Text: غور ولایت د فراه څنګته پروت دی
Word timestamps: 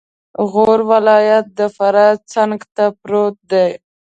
غور 0.51 0.79
ولایت 0.91 1.45
د 1.59 1.61
فراه 1.75 2.13
څنګته 2.33 2.85
پروت 3.01 3.35
دی 3.51 3.69